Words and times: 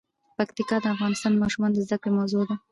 پکتیا 0.37 0.77
د 0.83 0.85
افغان 0.93 1.13
ماشومانو 1.41 1.73
د 1.75 1.79
زده 1.85 1.97
کړې 2.01 2.11
موضوع 2.17 2.43
ده. 2.49 2.55